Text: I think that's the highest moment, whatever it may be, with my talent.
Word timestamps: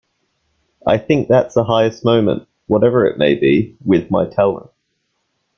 I 0.87 0.97
think 0.97 1.27
that's 1.27 1.53
the 1.53 1.63
highest 1.63 2.03
moment, 2.03 2.47
whatever 2.65 3.05
it 3.05 3.19
may 3.19 3.35
be, 3.35 3.77
with 3.85 4.09
my 4.09 4.27
talent. 4.27 4.71